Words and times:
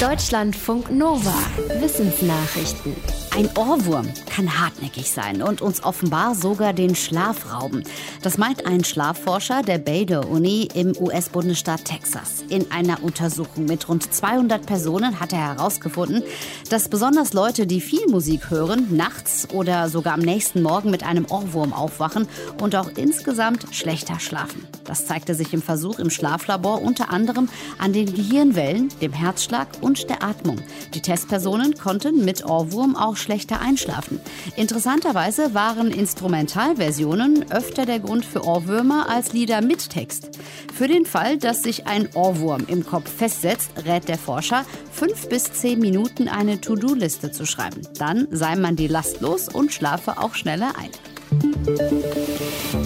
Deutschlandfunk 0.00 0.90
Nova. 0.90 1.32
Wissensnachrichten. 1.80 2.94
Ein 3.34 3.48
Ohrwurm 3.56 4.08
kann 4.34 4.60
hartnäckig 4.60 5.10
sein 5.10 5.42
und 5.42 5.62
uns 5.62 5.82
offenbar 5.82 6.34
sogar 6.34 6.72
den 6.72 6.94
Schlaf 6.94 7.52
rauben. 7.52 7.82
Das 8.22 8.38
meint 8.38 8.66
ein 8.66 8.82
Schlafforscher 8.82 9.62
der 9.62 9.78
Baylor 9.78 10.28
Uni 10.28 10.68
im 10.74 10.94
US-Bundesstaat 10.98 11.84
Texas. 11.84 12.44
In 12.48 12.70
einer 12.70 13.02
Untersuchung 13.02 13.66
mit 13.66 13.88
rund 13.88 14.12
200 14.12 14.64
Personen 14.64 15.20
hat 15.20 15.32
er 15.32 15.56
herausgefunden, 15.56 16.22
dass 16.70 16.88
besonders 16.88 17.34
Leute, 17.34 17.66
die 17.66 17.80
viel 17.80 18.06
Musik 18.08 18.50
hören, 18.50 18.96
nachts 18.96 19.48
oder 19.52 19.88
sogar 19.88 20.14
am 20.14 20.20
nächsten 20.20 20.62
Morgen 20.62 20.90
mit 20.90 21.02
einem 21.02 21.26
Ohrwurm 21.28 21.72
aufwachen 21.74 22.28
und 22.60 22.74
auch 22.74 22.90
insgesamt 22.96 23.66
schlechter 23.70 24.18
schlafen. 24.18 24.66
Das 24.84 25.06
zeigte 25.06 25.34
sich 25.34 25.52
im 25.52 25.62
Versuch 25.62 25.98
im 25.98 26.10
Schlaflabor 26.10 26.80
unter 26.80 27.10
anderem 27.10 27.48
an 27.78 27.92
den 27.92 28.14
Gehirnwellen, 28.14 28.88
dem 29.00 29.12
Herzschlag 29.12 29.68
und 29.82 29.85
der 29.94 30.22
Atmung. 30.22 30.58
Die 30.94 31.00
Testpersonen 31.00 31.74
konnten 31.74 32.24
mit 32.24 32.44
Ohrwurm 32.44 32.96
auch 32.96 33.16
schlechter 33.16 33.60
einschlafen. 33.60 34.20
Interessanterweise 34.56 35.54
waren 35.54 35.90
Instrumentalversionen 35.90 37.50
öfter 37.50 37.86
der 37.86 38.00
Grund 38.00 38.24
für 38.24 38.44
Ohrwürmer 38.44 39.08
als 39.08 39.32
Lieder 39.32 39.60
mit 39.60 39.90
Text. 39.90 40.30
Für 40.74 40.88
den 40.88 41.06
Fall, 41.06 41.38
dass 41.38 41.62
sich 41.62 41.86
ein 41.86 42.08
Ohrwurm 42.14 42.64
im 42.66 42.84
Kopf 42.84 43.10
festsetzt, 43.10 43.70
rät 43.86 44.08
der 44.08 44.18
Forscher, 44.18 44.64
fünf 44.92 45.28
bis 45.28 45.44
zehn 45.52 45.78
Minuten 45.78 46.28
eine 46.28 46.60
To-Do-Liste 46.60 47.30
zu 47.30 47.46
schreiben. 47.46 47.82
Dann 47.98 48.26
sei 48.30 48.56
man 48.56 48.76
die 48.76 48.88
Last 48.88 49.20
los 49.20 49.48
und 49.48 49.72
schlafe 49.72 50.18
auch 50.18 50.34
schneller 50.34 50.72
ein. 50.78 50.90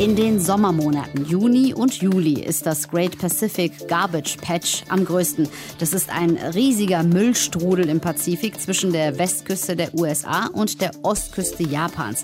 In 0.01 0.17
den 0.17 0.41
Sommermonaten 0.41 1.27
Juni 1.27 1.75
und 1.75 1.93
Juli 2.01 2.41
ist 2.41 2.65
das 2.65 2.89
Great 2.89 3.19
Pacific 3.19 3.87
Garbage 3.87 4.39
Patch 4.39 4.83
am 4.89 5.05
größten. 5.05 5.47
Das 5.79 5.93
ist 5.93 6.09
ein 6.09 6.39
riesiger 6.39 7.03
Müllstrudel 7.03 7.87
im 7.91 8.01
Pazifik 8.01 8.59
zwischen 8.59 8.95
der 8.95 9.19
Westküste 9.19 9.77
der 9.77 9.93
USA 9.93 10.47
und 10.47 10.80
der 10.80 10.93
Ostküste 11.02 11.65
Japans. 11.65 12.23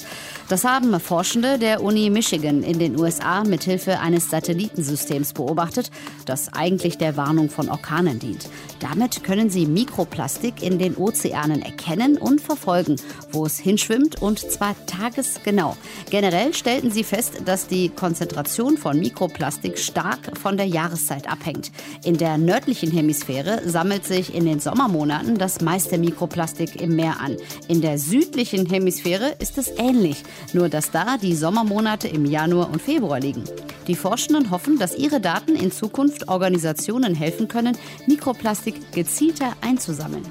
Das 0.49 0.63
haben 0.63 1.01
Forschende 1.01 1.59
der 1.59 1.83
Uni 1.83 2.09
Michigan 2.09 2.63
in 2.63 2.79
den 2.79 2.97
USA 3.01 3.43
mithilfe 3.43 3.99
eines 3.99 4.31
Satellitensystems 4.31 5.33
beobachtet, 5.33 5.91
das 6.25 6.53
eigentlich 6.53 6.99
der 6.99 7.17
Warnung 7.17 7.51
von 7.51 7.69
Orkanen 7.69 8.21
dient. 8.21 8.49
Damit 8.79 9.25
können 9.25 9.51
sie 9.51 9.67
Mikroplastik 9.67 10.63
in 10.63 10.79
den 10.79 10.97
Ozeanen 10.97 11.63
erkennen 11.63 12.17
und 12.17 12.41
verfolgen, 12.41 12.95
wo 13.33 13.45
es 13.45 13.59
hinschwimmt 13.59 14.23
und 14.23 14.39
zwar 14.39 14.77
tagesgenau. 14.87 15.77
Generell 16.11 16.55
stellten 16.55 16.93
sie 16.93 17.03
fest, 17.03 17.43
dass 17.45 17.67
die 17.67 17.89
Konzentration 17.89 18.79
von 18.79 19.01
Mikroplastik 19.01 19.79
stark 19.81 20.39
von 20.39 20.57
der 20.57 20.67
Jahreszeit 20.67 21.29
abhängt. 21.29 21.73
In 22.05 22.19
der 22.19 22.39
nördlichen 22.39 22.93
Hemisphäre 22.93 23.69
sammelt 23.69 24.05
sich 24.05 24.33
in 24.33 24.45
den 24.45 24.61
Sommermonaten 24.61 25.39
das 25.39 25.61
meiste 25.61 25.99
Mikroplastik 25.99 26.81
im 26.81 26.95
Meer 26.95 27.19
an. 27.21 27.37
In 27.67 27.81
der 27.81 27.99
südlichen 27.99 28.67
Hemisphäre 28.67 29.35
ist 29.41 29.59
es 29.59 29.73
ähnlich, 29.77 30.23
nur 30.53 30.69
dass 30.69 30.91
da 30.91 31.17
die 31.17 31.35
Sommermonate 31.35 32.09
im 32.09 32.25
Januar 32.25 32.71
und 32.71 32.83
Februar 32.83 33.21
liegen. 33.21 33.45
Die 33.87 33.95
Forschenden 33.95 34.51
hoffen, 34.51 34.79
dass 34.79 34.97
ihre 34.97 35.21
Daten 35.21 35.55
in 35.55 35.71
Zukunft 35.71 36.29
Organisationen 36.29 37.15
helfen 37.15 37.47
können, 37.49 37.79
Mikroplastik 38.07 38.93
gezielter 38.93 39.53
einzusammeln. 39.61 40.25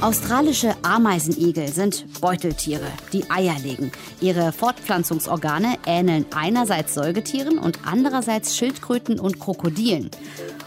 Australische 0.00 0.74
Ameisenigel 0.82 1.68
sind 1.68 2.20
Beuteltiere, 2.20 2.86
die 3.12 3.30
Eier 3.30 3.56
legen. 3.62 3.92
Ihre 4.20 4.52
Fortpflanzungsorgane 4.52 5.76
ähneln 5.86 6.26
einerseits 6.34 6.94
Säugetieren 6.94 7.58
und 7.58 7.80
andererseits 7.84 8.56
Schildkröten 8.56 9.18
und 9.18 9.38
Krokodilen. 9.40 10.10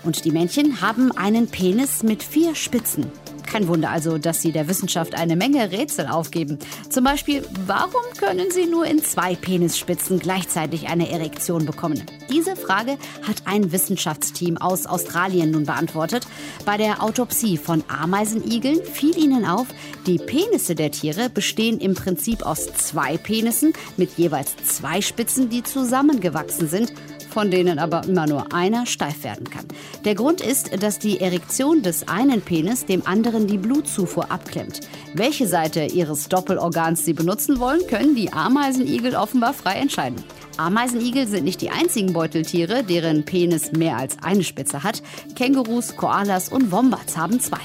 Und 0.03 0.25
die 0.25 0.31
Männchen 0.31 0.81
haben 0.81 1.11
einen 1.11 1.47
Penis 1.47 2.03
mit 2.03 2.23
vier 2.23 2.55
Spitzen. 2.55 3.11
Kein 3.55 3.69
Wunder 3.69 3.89
also, 3.89 4.17
dass 4.17 4.41
sie 4.41 4.51
der 4.51 4.67
Wissenschaft 4.67 5.15
eine 5.15 5.37
Menge 5.37 5.71
Rätsel 5.71 6.07
aufgeben. 6.07 6.59
Zum 6.89 7.05
Beispiel, 7.05 7.41
warum 7.65 8.03
können 8.19 8.51
sie 8.51 8.65
nur 8.65 8.85
in 8.85 9.01
zwei 9.01 9.33
Penisspitzen 9.35 10.19
gleichzeitig 10.19 10.89
eine 10.89 11.09
Erektion 11.09 11.65
bekommen? 11.65 12.03
Diese 12.29 12.57
Frage 12.57 12.97
hat 13.25 13.43
ein 13.45 13.71
Wissenschaftsteam 13.71 14.57
aus 14.57 14.85
Australien 14.85 15.51
nun 15.51 15.65
beantwortet. 15.65 16.27
Bei 16.65 16.75
der 16.75 17.01
Autopsie 17.01 17.55
von 17.55 17.81
Ameisenigeln 17.87 18.83
fiel 18.83 19.17
ihnen 19.17 19.45
auf, 19.45 19.67
die 20.05 20.17
Penisse 20.17 20.75
der 20.75 20.91
Tiere 20.91 21.29
bestehen 21.29 21.79
im 21.79 21.93
Prinzip 21.93 22.45
aus 22.45 22.65
zwei 22.73 23.15
Penissen 23.15 23.71
mit 23.95 24.17
jeweils 24.17 24.57
zwei 24.65 24.99
Spitzen, 24.99 25.47
die 25.47 25.63
zusammengewachsen 25.63 26.67
sind 26.67 26.91
von 27.35 27.51
denen 27.51 27.79
aber 27.79 28.05
immer 28.05 28.27
nur 28.27 28.53
einer 28.53 28.85
steif 28.85 29.25
werden 29.25 29.49
kann. 29.49 29.65
Der 30.05 30.15
Grund 30.15 30.39
ist, 30.39 30.81
dass 30.81 30.99
die 30.99 31.19
Erektion 31.19 31.81
des 31.81 32.07
einen 32.07 32.41
Penis 32.41 32.85
dem 32.85 33.05
anderen 33.05 33.45
die 33.45 33.57
Blutzufuhr 33.57 34.31
abklemmt. 34.31 34.79
Welche 35.15 35.45
Seite 35.45 35.83
ihres 35.83 36.29
Doppelorgans 36.29 37.03
sie 37.03 37.11
benutzen 37.11 37.59
wollen, 37.59 37.85
können 37.87 38.15
die 38.15 38.31
Ameisenigel 38.31 39.17
offenbar 39.17 39.53
frei 39.53 39.73
entscheiden. 39.73 40.23
Ameisenigel 40.55 41.27
sind 41.27 41.43
nicht 41.43 41.59
die 41.59 41.71
einzigen 41.71 42.13
Beuteltiere, 42.13 42.85
deren 42.85 43.25
Penis 43.25 43.73
mehr 43.73 43.97
als 43.97 44.15
eine 44.23 44.45
Spitze 44.45 44.83
hat. 44.83 45.03
Kängurus, 45.35 45.97
Koalas 45.97 46.47
und 46.47 46.71
Wombats 46.71 47.17
haben 47.17 47.41
zwei. 47.41 47.59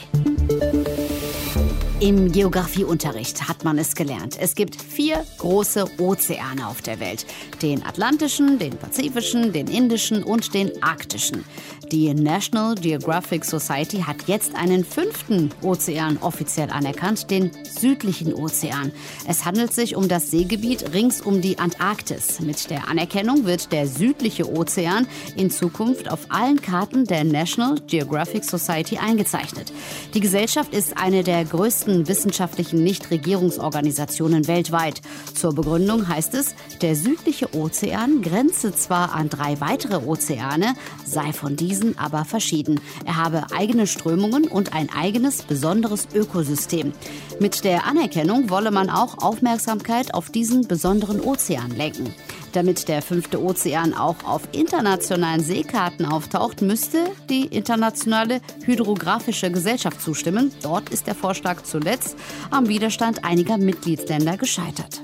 Im 2.01 2.33
Geografieunterricht 2.33 3.47
hat 3.47 3.63
man 3.63 3.77
es 3.77 3.95
gelernt. 3.95 4.39
Es 4.41 4.55
gibt 4.55 4.81
vier 4.81 5.23
große 5.37 5.85
Ozeane 5.99 6.67
auf 6.67 6.81
der 6.81 6.99
Welt. 6.99 7.27
Den 7.61 7.85
Atlantischen, 7.85 8.59
den 8.59 8.75
Pazifischen, 8.79 9.53
den 9.53 9.67
Indischen 9.67 10.23
und 10.23 10.55
den 10.55 10.83
Arktischen. 10.83 11.45
Die 11.93 12.15
National 12.15 12.77
Geographic 12.77 13.45
Society 13.45 13.97
hat 13.97 14.29
jetzt 14.29 14.55
einen 14.55 14.85
fünften 14.85 15.51
Ozean 15.61 16.19
offiziell 16.19 16.71
anerkannt, 16.71 17.33
den 17.33 17.51
südlichen 17.69 18.33
Ozean. 18.33 18.93
Es 19.27 19.45
handelt 19.45 19.75
sich 19.75 19.97
um 19.97 20.07
das 20.07 20.31
Seegebiet 20.31 20.95
rings 20.95 21.21
um 21.21 21.41
die 21.41 21.59
Antarktis. 21.59 22.39
Mit 22.39 22.71
der 22.71 22.87
Anerkennung 22.87 23.45
wird 23.45 23.73
der 23.73 23.89
südliche 23.89 24.49
Ozean 24.49 25.09
in 25.35 25.51
Zukunft 25.51 26.09
auf 26.09 26.21
allen 26.29 26.63
Karten 26.63 27.07
der 27.07 27.25
National 27.25 27.81
Geographic 27.89 28.45
Society 28.45 28.99
eingezeichnet. 28.99 29.73
Die 30.15 30.21
Gesellschaft 30.21 30.73
ist 30.73 30.97
eine 30.97 31.25
der 31.25 31.45
größten 31.45 32.07
wissenschaftlichen 32.07 32.85
Nichtregierungsorganisationen 32.85 34.47
weltweit. 34.47 35.01
Zur 35.35 35.57
Begründung 35.57 36.07
heißt 36.07 36.35
es, 36.35 36.55
der 36.83 36.95
südliche 36.95 37.53
Ozean 37.53 38.23
grenze 38.23 38.73
zwar 38.73 39.13
an 39.13 39.29
drei 39.29 39.61
weitere 39.61 39.97
Ozeane, 40.07 40.75
sei 41.05 41.33
von 41.33 41.57
diesen 41.57 41.80
diesen 41.81 41.99
aber 41.99 42.25
verschieden. 42.25 42.81
Er 43.05 43.17
habe 43.17 43.47
eigene 43.55 43.87
Strömungen 43.87 44.47
und 44.47 44.75
ein 44.75 44.89
eigenes 44.91 45.43
besonderes 45.43 46.09
Ökosystem. 46.15 46.93
Mit 47.39 47.65
der 47.65 47.87
Anerkennung 47.87 48.51
wolle 48.51 48.71
man 48.71 48.91
auch 48.91 49.19
Aufmerksamkeit 49.19 50.15
auf 50.15 50.31
diesen 50.31 50.69
besonderen 50.69 51.21
Ozean 51.21 51.71
lenken. 51.71 52.15
Damit 52.53 52.89
der 52.89 53.01
fünfte 53.01 53.43
Ozean 53.43 53.95
auch 53.95 54.25
auf 54.25 54.43
internationalen 54.53 55.43
Seekarten 55.43 56.05
auftaucht, 56.05 56.63
müsste 56.63 56.99
die 57.29 57.47
internationale 57.47 58.41
hydrographische 58.65 59.51
Gesellschaft 59.51 60.01
zustimmen. 60.01 60.53
Dort 60.63 60.89
ist 60.91 61.07
der 61.07 61.15
Vorschlag 61.15 61.63
zuletzt 61.63 62.17
am 62.51 62.69
Widerstand 62.69 63.25
einiger 63.25 63.57
Mitgliedsländer 63.57 64.37
gescheitert. 64.37 65.01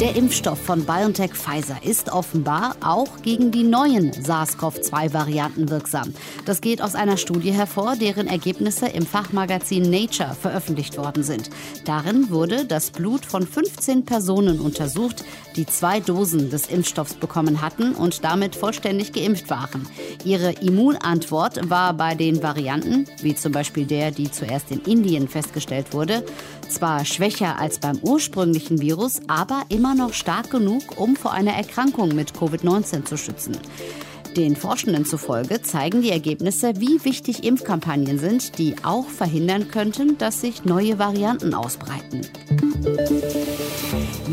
Der 0.00 0.16
Impfstoff 0.16 0.58
von 0.60 0.84
BioNTech 0.84 1.34
Pfizer 1.34 1.76
ist 1.84 2.10
offenbar 2.10 2.74
auch 2.80 3.22
gegen 3.22 3.52
die 3.52 3.62
neuen 3.62 4.10
SARS-CoV-2-Varianten 4.10 5.70
wirksam. 5.70 6.12
Das 6.44 6.60
geht 6.60 6.82
aus 6.82 6.96
einer 6.96 7.16
Studie 7.16 7.52
hervor, 7.52 7.94
deren 7.94 8.26
Ergebnisse 8.26 8.88
im 8.88 9.06
Fachmagazin 9.06 9.88
Nature 9.88 10.34
veröffentlicht 10.34 10.98
worden 10.98 11.22
sind. 11.22 11.48
Darin 11.84 12.30
wurde 12.30 12.64
das 12.64 12.90
Blut 12.90 13.24
von 13.24 13.46
15 13.46 14.04
Personen 14.04 14.58
untersucht, 14.58 15.24
die 15.54 15.64
zwei 15.64 16.00
Dosen 16.00 16.50
des 16.50 16.66
Impfstoffs 16.66 17.14
bekommen 17.14 17.62
hatten 17.62 17.94
und 17.94 18.24
damit 18.24 18.56
vollständig 18.56 19.12
geimpft 19.12 19.48
waren. 19.48 19.86
Ihre 20.24 20.50
Immunantwort 20.54 21.70
war 21.70 21.94
bei 21.94 22.16
den 22.16 22.42
Varianten, 22.42 23.06
wie 23.22 23.36
zum 23.36 23.52
Beispiel 23.52 23.86
der, 23.86 24.10
die 24.10 24.28
zuerst 24.28 24.72
in 24.72 24.80
Indien 24.80 25.28
festgestellt 25.28 25.92
wurde, 25.92 26.24
zwar 26.68 27.04
schwächer 27.04 27.60
als 27.60 27.78
beim 27.78 27.98
ursprünglichen 27.98 28.80
Virus, 28.80 29.20
aber 29.28 29.62
immer 29.84 29.94
noch 29.94 30.14
stark 30.14 30.50
genug, 30.50 30.98
um 30.98 31.14
vor 31.14 31.34
einer 31.34 31.52
Erkrankung 31.52 32.14
mit 32.14 32.32
Covid-19 32.32 33.04
zu 33.04 33.18
schützen. 33.18 33.54
Den 34.34 34.56
Forschenden 34.56 35.04
zufolge 35.04 35.60
zeigen 35.60 36.00
die 36.00 36.08
Ergebnisse, 36.08 36.80
wie 36.80 37.04
wichtig 37.04 37.44
Impfkampagnen 37.44 38.18
sind, 38.18 38.56
die 38.56 38.76
auch 38.82 39.06
verhindern 39.06 39.68
könnten, 39.68 40.16
dass 40.16 40.40
sich 40.40 40.64
neue 40.64 40.98
Varianten 40.98 41.52
ausbreiten. 41.52 42.22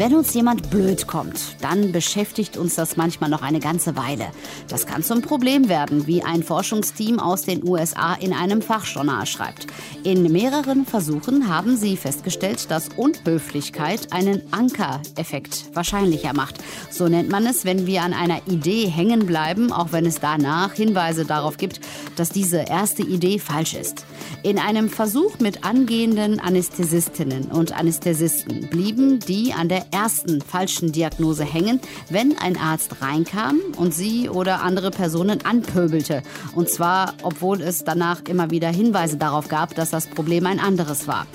Wenn 0.02 0.16
uns 0.16 0.34
jemand 0.34 0.72
blöd 0.72 1.06
kommt, 1.06 1.40
dann 1.62 1.92
beschäftigt 1.92 2.58
uns 2.58 2.74
das 2.74 2.98
manchmal 2.98 3.30
noch 3.30 3.44
eine 3.44 3.60
ganze 3.60 3.96
Weile. 3.96 4.32
Das 4.68 4.88
kann 4.88 5.04
zum 5.04 5.22
Problem 5.22 5.70
werden, 5.70 6.08
wie 6.08 6.24
ein 6.24 6.42
Forschungsteam 6.42 7.20
aus 7.20 7.44
den 7.44 7.64
USA 7.64 8.16
in 8.16 8.34
einem 8.34 8.64
Fachjournal 8.64 9.28
schreibt. 9.28 9.68
In 10.04 10.24
mehreren 10.32 10.88
Versuchen 10.88 11.48
haben 11.50 11.78
sie 11.78 11.98
festgestellt, 11.98 12.72
dass 12.72 12.90
Unhöflichkeit 12.98 14.12
einen 14.12 14.42
Ankereffekt 14.52 15.66
wahrscheinlicher 15.76 16.34
macht. 16.34 16.56
So 16.90 17.08
nennt 17.08 17.30
man 17.30 17.46
es, 17.46 17.64
wenn 17.64 17.86
wir 17.86 18.02
an 18.02 18.16
einer 18.16 18.42
Idee 18.48 18.88
hängen 18.88 19.28
bleiben, 19.28 19.72
auch 19.72 19.92
wenn 19.92 20.08
es 20.08 20.20
danach 20.20 20.74
Hinweise 20.74 21.26
darauf 21.26 21.58
gibt, 21.58 21.80
dass 22.16 22.30
diese 22.30 22.62
erste 22.62 23.04
Idee 23.04 23.38
falsch 23.38 23.76
ist. 23.76 24.04
In 24.42 24.58
einem 24.58 24.90
Versuch 24.90 25.38
mit 25.38 25.64
angehenden 25.64 26.40
Anästhesistinnen 26.40 27.52
und 27.52 27.74
Anästhesisten 27.78 28.68
blieben 28.68 29.20
die 29.20 29.54
an 29.54 29.70
der 29.70 29.91
ersten 29.92 30.42
falschen 30.42 30.92
Diagnose 30.92 31.44
hängen, 31.44 31.80
wenn 32.10 32.38
ein 32.38 32.58
Arzt 32.58 33.02
reinkam 33.02 33.60
und 33.78 33.94
sie 33.94 34.30
oder 34.30 34.62
andere 34.62 34.92
Personen 34.92 35.44
anpöbelte. 35.46 36.24
Und 36.56 36.70
zwar, 36.70 37.14
obwohl 37.24 37.62
es 37.62 37.84
danach 37.84 38.22
immer 38.28 38.52
wieder 38.52 38.70
Hinweise 38.70 39.18
darauf 39.18 39.48
gab, 39.48 39.76
dass 39.76 39.90
das 39.90 40.08
Problem 40.08 40.46
ein 40.46 40.60
anderes 40.60 41.08
war. 41.08 41.28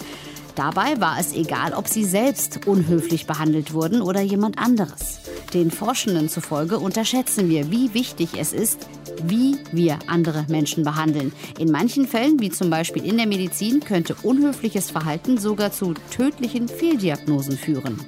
Dabei 0.55 0.99
war 1.01 1.21
es 1.21 1.35
egal, 1.35 1.75
ob 1.75 1.87
sie 1.87 2.05
selbst 2.05 2.67
unhöflich 2.67 3.27
behandelt 3.27 3.75
wurden 3.75 4.01
oder 4.01 4.23
jemand 4.23 4.59
anderes. 4.59 5.21
Den 5.55 5.71
Forschenden 5.71 6.29
zufolge 6.29 6.79
unterschätzen 6.79 7.49
wir, 7.49 7.71
wie 7.71 7.95
wichtig 7.95 8.31
es 8.39 8.53
ist, 8.53 8.87
wie 9.23 9.57
wir 9.73 9.99
andere 10.07 10.45
Menschen 10.49 10.85
behandeln. 10.85 11.33
In 11.59 11.71
manchen 11.71 12.07
Fällen, 12.07 12.41
wie 12.41 12.51
zum 12.51 12.71
Beispiel 12.71 13.05
in 13.05 13.17
der 13.17 13.27
Medizin, 13.27 13.81
könnte 13.81 14.17
unhöfliches 14.23 14.91
Verhalten 14.91 15.39
sogar 15.39 15.73
zu 15.73 15.95
tödlichen 16.11 16.69
Fehldiagnosen 16.69 17.57
führen. 17.57 18.01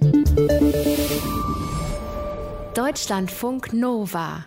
Deutschlandfunk 2.74 3.72
Nova 3.72 4.44